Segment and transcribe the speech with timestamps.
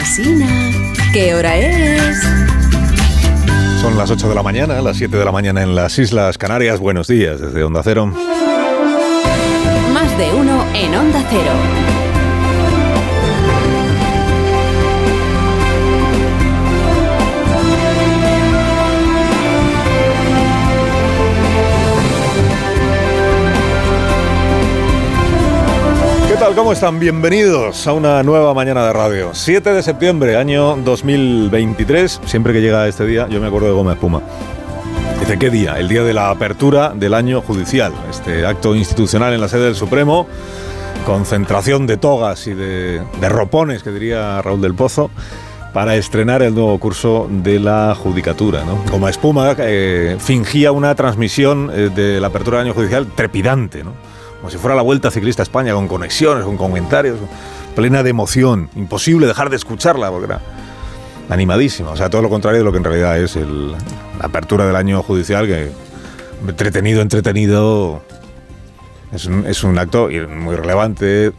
[0.00, 0.48] Alsina,
[1.12, 2.16] ¿qué hora es?
[3.82, 6.80] Son las 8 de la mañana, las 7 de la mañana en las Islas Canarias.
[6.80, 8.06] Buenos días desde Onda Cero.
[9.92, 11.99] Más de uno en Onda Cero.
[26.40, 26.54] Tal?
[26.54, 26.98] ¿Cómo están?
[26.98, 29.34] Bienvenidos a una nueva mañana de radio.
[29.34, 32.22] 7 de septiembre, año 2023.
[32.24, 34.22] Siempre que llega este día, yo me acuerdo de Gómez Puma.
[35.18, 35.78] Dice, ¿qué día?
[35.78, 37.92] El día de la apertura del año judicial.
[38.08, 40.26] Este acto institucional en la sede del Supremo,
[41.04, 45.10] concentración de togas y de, de ropones, que diría Raúl del Pozo,
[45.74, 48.64] para estrenar el nuevo curso de la judicatura.
[48.64, 48.82] ¿no?
[48.90, 53.92] Como espuma, eh, fingía una transmisión eh, de la apertura del año judicial trepidante, ¿no?
[54.40, 57.18] Como si fuera la Vuelta Ciclista a España, con conexiones, con comentarios,
[57.76, 60.40] plena de emoción, imposible dejar de escucharla, porque era
[61.28, 63.76] animadísima, o sea, todo lo contrario de lo que en realidad es la
[64.20, 65.70] apertura del año judicial, que
[66.48, 68.02] entretenido, entretenido,
[69.12, 71.32] es un, es un acto muy relevante,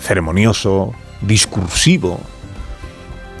[0.00, 2.20] ceremonioso, discursivo,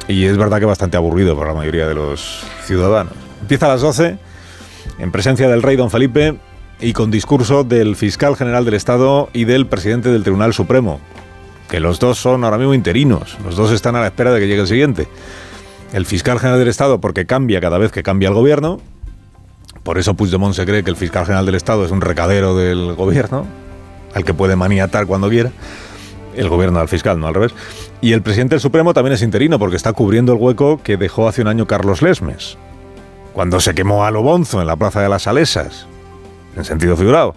[0.06, 3.12] y es verdad que bastante aburrido para la mayoría de los ciudadanos.
[3.42, 4.18] Empieza a las 12,
[5.00, 6.38] en presencia del rey don Felipe
[6.80, 11.00] y con discurso del fiscal general del Estado y del presidente del Tribunal Supremo,
[11.68, 14.46] que los dos son ahora mismo interinos, los dos están a la espera de que
[14.46, 15.08] llegue el siguiente.
[15.92, 18.80] El fiscal general del Estado porque cambia cada vez que cambia el gobierno,
[19.82, 22.94] por eso Puigdemont se cree que el fiscal general del Estado es un recadero del
[22.94, 23.46] gobierno,
[24.14, 25.50] al que puede maniatar cuando quiera.
[26.36, 27.52] El gobierno al fiscal, no al revés.
[28.00, 31.26] Y el presidente del Supremo también es interino porque está cubriendo el hueco que dejó
[31.26, 32.58] hace un año Carlos Lesmes,
[33.32, 35.86] cuando se quemó a Lobonzo en la Plaza de las Salesas,
[36.58, 37.34] en sentido figurado.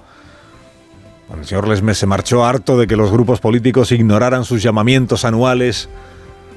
[1.27, 5.23] Cuando el señor Lesmes se marchó harto de que los grupos políticos ignoraran sus llamamientos
[5.23, 5.87] anuales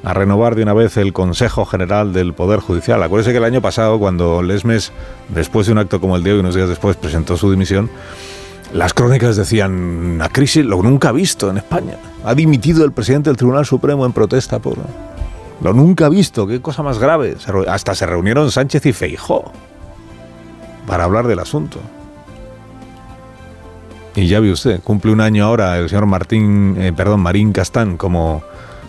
[0.03, 3.03] a renovar de una vez el Consejo General del Poder Judicial.
[3.03, 4.93] Acuérdese que el año pasado, cuando Lesmes,
[5.29, 7.88] después de un acto como el de hoy, unos días después, presentó su dimisión,
[8.72, 11.94] las crónicas decían, una crisis lo nunca visto en España.
[12.25, 14.77] Ha dimitido el presidente del Tribunal Supremo en protesta por...
[15.62, 17.37] Lo nunca visto, qué cosa más grave.
[17.69, 19.53] Hasta se reunieron Sánchez y Feijó
[20.87, 21.78] para hablar del asunto.
[24.16, 27.97] Y ya ve usted, cumple un año ahora el señor Martín, eh, perdón, Marín Castán
[27.97, 28.42] como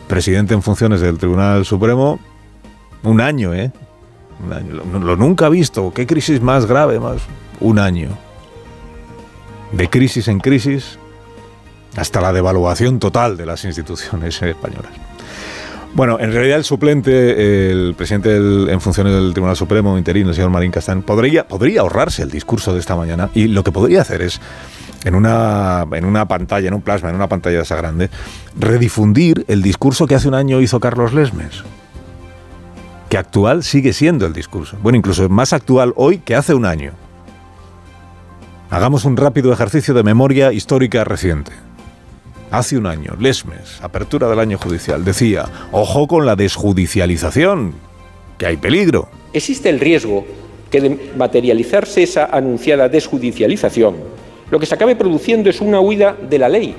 [0.07, 2.19] presidente en funciones del Tribunal Supremo.
[3.03, 3.71] Un año, ¿eh?
[4.45, 4.73] Un año.
[4.73, 5.91] Lo, lo nunca visto.
[5.93, 6.99] ¿Qué crisis más grave?
[6.99, 7.17] Más
[7.59, 8.09] un año.
[9.71, 10.99] De crisis en crisis
[11.95, 14.91] hasta la devaluación total de las instituciones españolas.
[15.93, 20.49] Bueno, en realidad el suplente, el presidente en funciones del Tribunal Supremo interino, el señor
[20.49, 24.21] Marín Castán, podría, podría ahorrarse el discurso de esta mañana y lo que podría hacer
[24.21, 24.41] es,
[25.05, 28.09] en una, en una pantalla, en un plasma, en una pantalla de esa grande,
[28.59, 31.63] redifundir el discurso que hace un año hizo Carlos Lesmes.
[33.07, 34.77] Que actual sigue siendo el discurso.
[34.81, 36.91] Bueno, incluso es más actual hoy que hace un año.
[38.71, 41.51] Hagamos un rápido ejercicio de memoria histórica reciente.
[42.49, 47.73] Hace un año, Lesmes, apertura del año judicial, decía, ojo con la desjudicialización,
[48.39, 49.07] que hay peligro.
[49.33, 50.25] Existe el riesgo
[50.71, 53.95] que de materializarse esa anunciada desjudicialización,
[54.49, 56.75] lo que se acabe produciendo es una huida de la ley,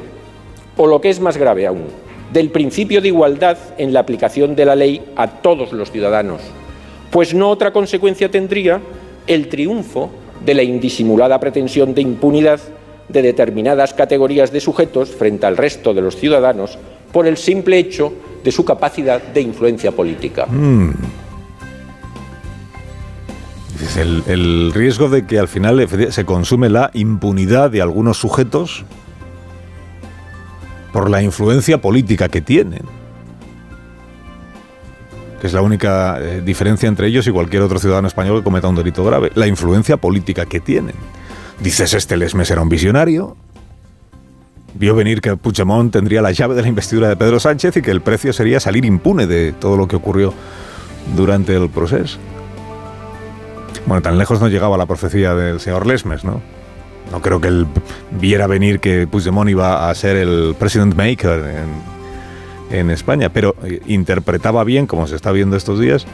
[0.77, 1.87] o lo que es más grave aún,
[2.33, 6.41] del principio de igualdad en la aplicación de la ley a todos los ciudadanos,
[7.11, 8.81] pues no otra consecuencia tendría
[9.27, 10.11] el triunfo
[10.45, 12.61] de la indisimulada pretensión de impunidad
[13.09, 16.79] de determinadas categorías de sujetos frente al resto de los ciudadanos
[17.13, 18.13] por el simple hecho
[18.43, 20.47] de su capacidad de influencia política.
[23.97, 28.85] El, riesgo de que al final se consume la impunidad de algunos sujetos
[30.93, 32.83] por la influencia política que tienen.
[35.41, 38.69] Que es la única eh, diferencia entre ellos y cualquier otro ciudadano español que cometa
[38.69, 39.31] un delito grave.
[39.35, 40.95] La influencia política que tienen.
[41.61, 43.37] Dices, este Lesmes era un visionario.
[44.75, 47.91] Vio venir que Puigdemont tendría la llave de la investidura de Pedro Sánchez y que
[47.91, 50.35] el precio sería salir impune de todo lo que ocurrió
[51.15, 52.19] durante el proceso.
[53.87, 56.43] Bueno, tan lejos no llegaba la profecía del señor Lesmes, ¿no?
[57.13, 57.67] No creo que él
[58.11, 61.65] viera venir que Puigdemont iba a ser el president maker
[62.71, 66.05] en, en España, pero eh, interpretaba bien, como se está viendo estos días,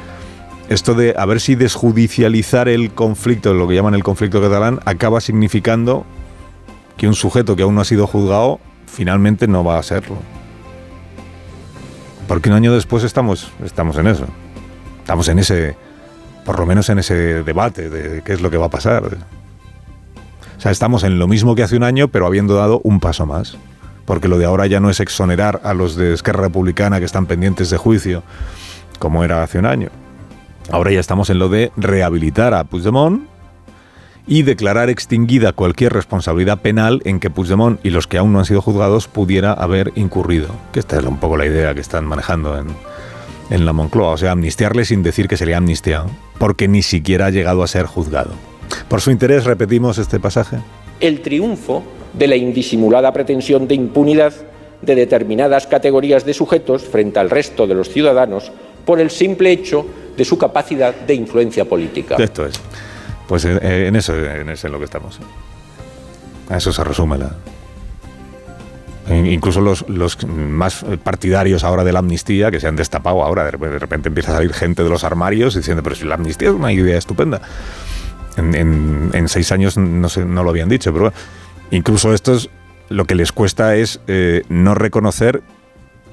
[0.68, 5.20] esto de a ver si desjudicializar el conflicto, lo que llaman el conflicto catalán, acaba
[5.22, 6.04] significando
[6.96, 10.18] que un sujeto que aún no ha sido juzgado finalmente no va a serlo.
[12.28, 14.26] Porque un año después estamos, estamos en eso.
[15.00, 15.76] Estamos en ese,
[16.44, 19.04] por lo menos en ese debate de qué es lo que va a pasar.
[19.04, 23.26] O sea, estamos en lo mismo que hace un año, pero habiendo dado un paso
[23.26, 23.56] más.
[24.04, 27.26] porque lo de ahora ya no es exonerar a los de Esquerra Republicana que están
[27.26, 28.24] pendientes de juicio,
[28.98, 29.90] como era hace un año.
[30.70, 33.22] Ahora ya estamos en lo de rehabilitar a Puigdemont
[34.26, 38.44] y declarar extinguida cualquier responsabilidad penal en que Puigdemont y los que aún no han
[38.44, 40.48] sido juzgados pudiera haber incurrido.
[40.72, 42.66] Que esta es un poco la idea que están manejando en,
[43.50, 44.10] en la Moncloa.
[44.10, 46.06] O sea, amnistiarle sin decir que se le ha amnistiado,
[46.38, 48.30] porque ni siquiera ha llegado a ser juzgado.
[48.88, 50.58] Por su interés, repetimos este pasaje.
[51.00, 54.32] El triunfo de la indisimulada pretensión de impunidad
[54.82, 58.50] de determinadas categorías de sujetos frente al resto de los ciudadanos
[58.84, 59.86] por el simple hecho
[60.16, 62.16] de su capacidad de influencia política.
[62.18, 62.54] Esto es.
[63.28, 65.18] Pues en eso, en eso es lo que estamos.
[66.50, 67.30] A eso se resume la.
[69.10, 73.78] Incluso los, los más partidarios ahora de la amnistía, que se han destapado ahora, de
[73.78, 76.72] repente, empieza a salir gente de los armarios diciendo, pero si la amnistía es una
[76.72, 77.42] idea estupenda.
[78.36, 81.12] En, en, seis años no, sé, no lo habían dicho, pero
[81.70, 82.48] incluso estos
[82.88, 85.42] lo que les cuesta es eh, no reconocer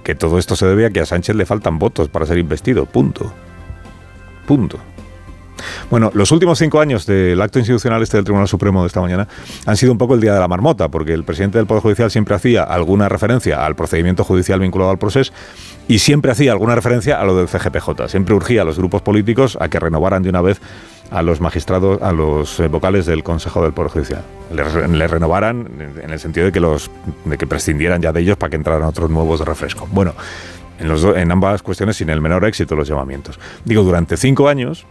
[0.03, 2.85] que todo esto se debe a que a Sánchez le faltan votos para ser investido.
[2.85, 3.31] Punto.
[4.47, 4.79] Punto.
[5.89, 9.27] Bueno, los últimos cinco años del acto institucional este del Tribunal Supremo de esta mañana
[9.65, 12.11] han sido un poco el día de la marmota, porque el presidente del Poder Judicial
[12.11, 15.31] siempre hacía alguna referencia al procedimiento judicial vinculado al proceso
[15.87, 18.07] y siempre hacía alguna referencia a lo del CGPJ.
[18.07, 20.61] Siempre urgía a los grupos políticos a que renovaran de una vez
[21.11, 24.21] a los magistrados, a los eh, vocales del Consejo del Poder Judicial.
[24.53, 25.67] Le, renovaran
[26.01, 26.91] en el sentido de que, los,
[27.25, 29.87] de que prescindieran ya de ellos para que entraran otros nuevos de refresco.
[29.91, 30.13] Bueno,
[30.79, 33.39] en, los en ambas cuestiones sin el menor éxito los llamamientos.
[33.65, 34.85] Digo, durante cinco años,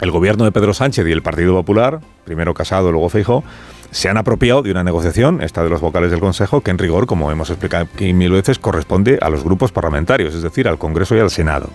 [0.00, 3.44] el gobierno de Pedro Sánchez y el Partido Popular, primero Casado, luego Feijó,
[3.90, 7.06] se han apropiado de una negociación, esta de los vocales del Consejo, que en rigor,
[7.06, 11.16] como hemos explicado aquí mil veces, corresponde a los grupos parlamentarios, es decir, al Congreso
[11.16, 11.70] y al Senado,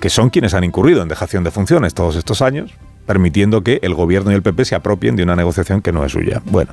[0.00, 2.72] que son quienes han incurrido en dejación de funciones todos estos años,
[3.06, 6.12] permitiendo que el gobierno y el PP se apropien de una negociación que no es
[6.12, 6.40] suya.
[6.46, 6.72] Bueno,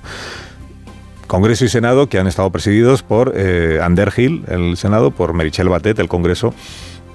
[1.28, 5.70] Congreso y Senado que han estado presididos por eh, Ander Gil, el Senado, por Merichel
[5.70, 6.54] Batet, el Congreso,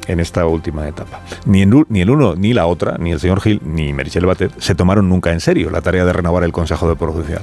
[0.06, 1.20] en esta última etapa.
[1.44, 5.08] Ni, el uno ni la otra, ni el señor Gil ni Merichel Batet, se tomaron
[5.08, 7.43] nunca en serio la tarea de renovar el Consejo de Poder Judicial.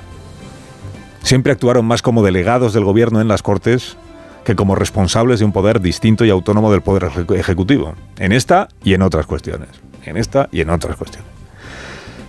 [1.21, 3.98] Siempre actuaron más como delegados del gobierno en las Cortes
[4.44, 8.94] que como responsables de un poder distinto y autónomo del Poder Ejecutivo, en esta y
[8.94, 9.69] en otras cuestiones.
[10.06, 11.30] En esta y en otras cuestiones.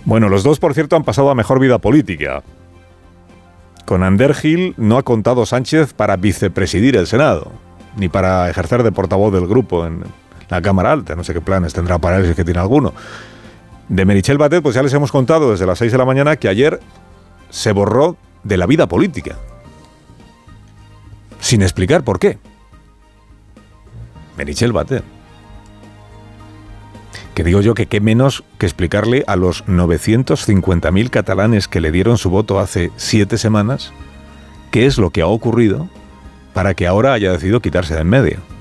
[0.05, 2.41] Bueno, los dos, por cierto, han pasado a mejor vida política.
[3.85, 7.51] Con Ander Gil no ha contado Sánchez para vicepresidir el Senado,
[7.97, 10.03] ni para ejercer de portavoz del grupo en,
[10.49, 11.15] la Cámara Alta.
[11.15, 12.93] No sé qué planes tendrá para él, si es que tiene alguno.
[13.89, 16.47] De Merichel Batet, pues ya les hemos contado desde las 6 de la mañana que
[16.47, 16.79] ayer
[17.49, 19.35] se borró de la vida política.
[21.39, 22.39] Sin explicar por qué.
[24.37, 25.03] Merichel Batet.
[27.35, 32.17] Que digo yo que qué menos que explicarle a los 950.000 catalanes que le dieron
[32.17, 33.91] su voto hace siete semanas
[34.71, 35.89] qué es lo que ha ocurrido
[36.53, 38.54] para que ahora haya decidido quitarse de en medio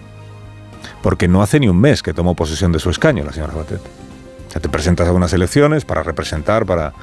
[1.05, 3.79] porque no hace ni un mes que tomó posesión de su escaño la señora Batet.
[4.49, 6.95] O sea, te presentas a unas elecciones para representar, para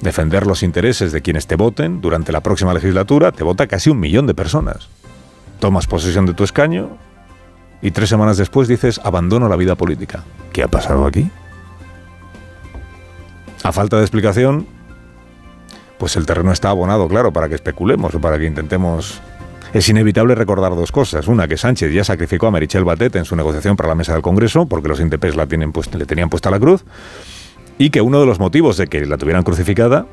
[0.00, 4.00] defender los intereses de quienes te voten durante la próxima legislatura, te vota casi un
[4.00, 4.88] millón de personas.
[5.60, 6.96] Tomas posesión de tu escaño
[7.82, 10.24] y tres semanas después dices abandono la vida política.
[10.54, 11.30] ¿Qué ha pasado aquí?
[13.62, 14.66] A falta de explicación,
[15.98, 19.20] pues el terreno está abonado, claro, para que especulemos o para que intentemos
[19.72, 21.28] es inevitable recordar dos cosas.
[21.28, 24.22] Una, que Sánchez ya sacrificó a Merichel Batet en su negociación para la mesa del
[24.22, 26.84] Congreso, porque los INTPs la tienen le tenían puesta la cruz,
[27.78, 30.06] y que uno de los motivos de que la tuvieran crucificada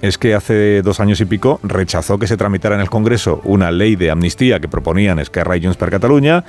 [0.00, 3.70] es que hace dos años y pico rechazó que se tramitara en el Congreso una
[3.70, 6.44] ley de amnistía que proponían Esquerra y Junts per Cataluña,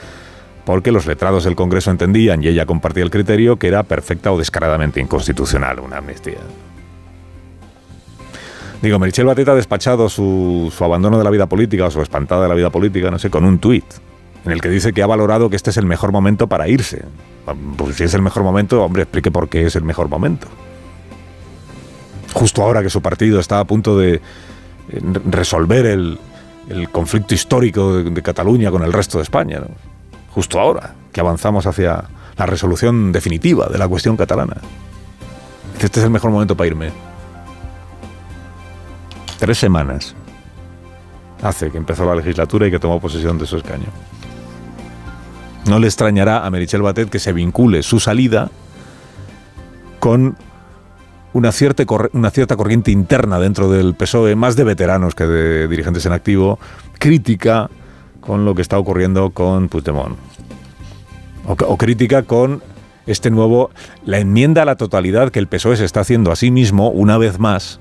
[0.65, 4.39] porque los letrados del Congreso entendían, y ella compartía el criterio, que era perfecta o
[4.39, 6.39] descaradamente inconstitucional una amnistía.
[8.83, 12.49] Digo, Merichel Batet ha despachado su, abandono de la vida política o su espantada de
[12.49, 13.85] la vida política, no sé, con un tuit
[14.43, 17.05] en el que dice que ha valorado que este es el mejor momento para irse.
[17.77, 20.47] Pues si es el mejor momento, hombre, explique por qué es el mejor momento.
[22.33, 24.21] Justo ahora que su partido está a punto de eh,
[25.31, 26.19] resolver el,
[26.91, 29.61] conflicto histórico de, Cataluña con el resto de España.
[30.31, 32.03] Justo ahora que avanzamos hacia
[32.35, 34.57] la resolución definitiva de la cuestión catalana.
[35.79, 37.12] Este es el mejor momento para irme
[39.37, 40.15] tres semanas
[41.41, 43.87] hace que empezó la legislatura y que tomó posesión de su escaño.
[45.67, 48.49] No le extrañará a Merichel Batet que se vincule su salida
[49.99, 50.35] con
[51.33, 56.05] una cierta, una cierta corriente interna dentro del PSOE, más de veteranos que de dirigentes
[56.05, 56.59] en activo,
[56.99, 57.69] crítica
[58.21, 60.17] con lo que está ocurriendo con Puigdemont.
[61.47, 62.61] O, o crítica con
[63.05, 63.71] este nuevo,
[64.05, 67.17] la enmienda a la totalidad que el PSOE se está haciendo a sí mismo una
[67.17, 67.79] vez más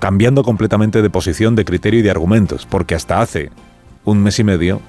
[0.00, 3.50] cambiando completamente de posición, de criterio y de argumentos, porque hasta hace
[4.04, 4.80] un mes y medio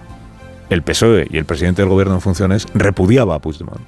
[0.70, 3.82] el PSOE y el presidente del gobierno en funciones repudiaba a Puigdemont.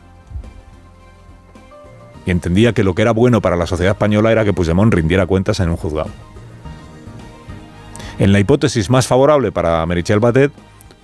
[2.26, 5.26] Y entendía que lo que era bueno para la sociedad española era que Puigdemont rindiera
[5.26, 6.12] cuentas en un juzgado.
[8.20, 10.52] En la hipótesis más favorable para Merichel Batet,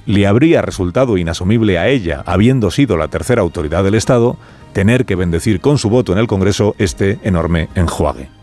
[0.05, 4.37] le habría resultado inasumible a ella, habiendo sido la tercera autoridad del Estado,
[4.73, 8.38] tener que bendecir con su voto en el Congreso este enorme enjuague.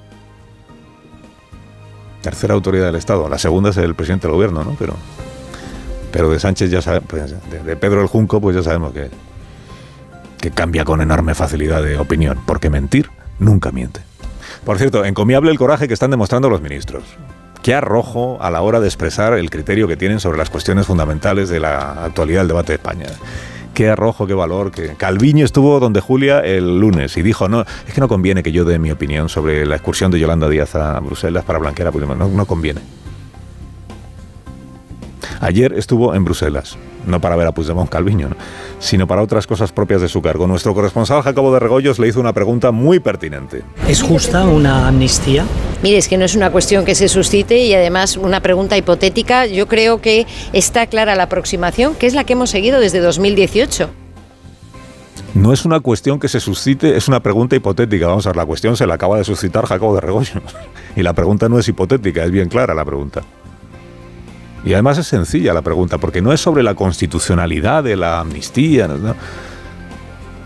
[2.27, 4.75] Tercera autoridad del Estado, la segunda es el presidente del gobierno, ¿no?
[4.77, 4.97] Pero,
[6.11, 7.33] pero de Sánchez ya sabemos, pues,
[7.65, 9.11] de, Pedro el Junco, pues ya sabemos que,
[10.41, 14.01] que cambia con enorme facilidad de opinión, porque mentir nunca miente.
[14.65, 17.05] Por cierto, encomiable el coraje que están demostrando los ministros.
[17.63, 21.49] Qué arrojo a la hora de expresar el criterio que tienen sobre las cuestiones fundamentales
[21.49, 23.07] de la actualidad del debate de España
[23.77, 24.73] qué arrojo, qué valor.
[24.73, 28.51] Que Calviño estuvo donde Julia el lunes y dijo, no, es que no conviene que
[28.51, 31.93] yo dé mi opinión sobre la excursión de Yolanda Díaz a Bruselas para blanquear a
[31.93, 32.19] Puigdemont.
[32.19, 32.81] No, no conviene.
[35.41, 36.77] Ayer estuvo en Bruselas,
[37.07, 38.31] no para ver a Puigdemont Calviño,
[38.79, 40.47] sino para otras cosas propias de su cargo.
[40.47, 43.63] Nuestro corresponsal Jacobo de Regoyos le hizo una pregunta muy pertinente.
[43.89, 45.45] ¿Es justa una amnistía?
[45.83, 49.47] Mire, es que no es una cuestión que se suscite y además una pregunta hipotética.
[49.47, 53.91] Yo creo que está clara la aproximación, que es la que hemos seguido desde 2018.
[55.35, 58.07] No es una cuestión que se suscite, es una pregunta hipotética.
[58.07, 60.43] Vamos a ver, la cuestión se la acaba de suscitar Jacobo de Regoyos.
[60.97, 63.21] Y la pregunta no es hipotética, es bien clara la pregunta.
[64.67, 68.89] Y además es sencilla la pregunta, porque no es sobre la constitucionalidad de la amnistía,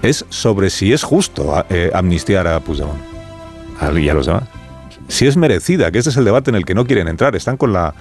[0.02, 3.00] es sobre si es justo eh, amnistiar a Puigdemont
[3.96, 4.44] y a los demás.
[5.08, 7.56] Si es merecida, que este es el debate en el que no quieren entrar, están
[7.56, 7.94] con la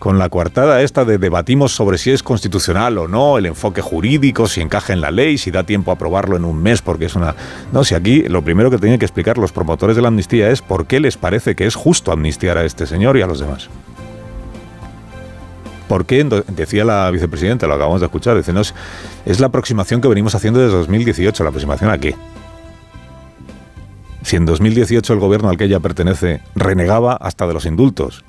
[0.00, 4.48] con la coartada esta de debatimos sobre si es constitucional o no, el enfoque jurídico,
[4.48, 7.14] si encaja en la ley, si da tiempo a aprobarlo en un mes porque es
[7.14, 7.36] una...
[7.70, 10.60] No, si aquí lo primero que tienen que explicar los promotores de la amnistía es
[10.60, 13.70] por qué les parece que es justo amnistiar a este señor y a los demás.
[15.92, 16.24] ¿Por qué?
[16.24, 21.44] Decía la vicepresidenta, lo acabamos de escuchar, es, la aproximación que venimos haciendo desde 2018.
[21.44, 22.16] ¿La aproximación a qué?
[24.22, 28.24] Si en 2018 el gobierno al que ella pertenece renegaba hasta de los indultos.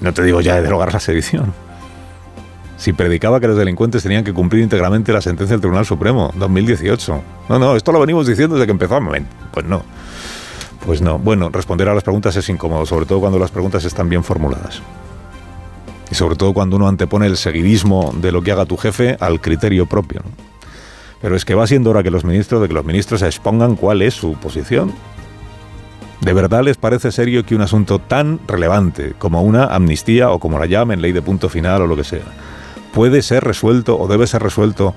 [0.00, 1.54] No te digo ya de derogar la sedición.
[2.76, 7.22] Si predicaba que los delincuentes tenían que cumplir íntegramente la sentencia del Tribunal Supremo, 2018.
[7.50, 9.16] No, no, esto lo venimos diciendo desde que empezamos.
[9.52, 9.84] Pues no.
[10.84, 11.20] Pues no.
[11.20, 14.82] Bueno, responder a las preguntas es incómodo, sobre todo cuando las preguntas están bien formuladas.
[16.10, 19.40] Y sobre todo cuando uno antepone el seguidismo de lo que haga tu jefe al
[19.40, 20.22] criterio propio.
[21.20, 24.02] Pero es que va siendo hora que los ministros, de que los ministros expongan cuál
[24.02, 24.92] es su posición.
[26.20, 30.58] ¿De verdad les parece serio que un asunto tan relevante como una amnistía o como
[30.58, 32.24] la llamen, ley de punto final o lo que sea,
[32.92, 34.94] puede ser resuelto o debe ser resuelto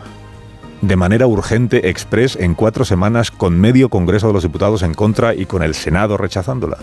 [0.82, 5.36] de manera urgente, express, en cuatro semanas, con medio Congreso de los Diputados en contra
[5.36, 6.80] y con el Senado rechazándola?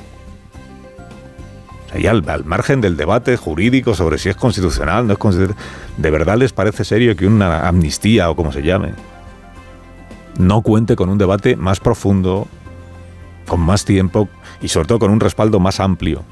[1.95, 5.64] Y al, margen del debate jurídico sobre si es constitucional, no es constitucional,
[5.97, 8.92] ¿de verdad les parece serio que una amnistía o como se llame
[10.38, 12.47] no cuente con un debate más profundo,
[13.47, 14.28] con más tiempo
[14.61, 16.23] y sobre todo con un respaldo más amplio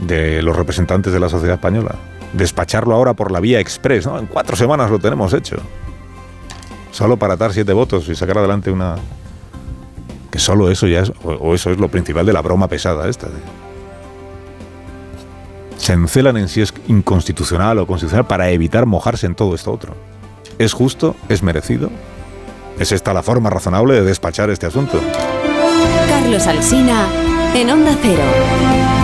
[0.00, 1.94] de los representantes de la sociedad española?
[2.32, 4.18] Despacharlo ahora por la vía express, ¿no?
[4.18, 5.56] En cuatro semanas lo tenemos hecho.
[6.90, 8.96] Solo para atar siete votos y sacar adelante una...
[10.32, 13.28] Que solo eso ya es, o eso es lo principal de la broma pesada esta.
[15.92, 19.94] Encelan en si es inconstitucional o constitucional para evitar mojarse en todo esto otro.
[20.58, 21.16] ¿Es justo?
[21.28, 21.90] ¿Es merecido?
[22.78, 25.00] ¿Es esta la forma razonable de despachar este asunto?
[26.08, 27.06] Carlos Alsina,
[27.54, 29.03] en Onda Cero.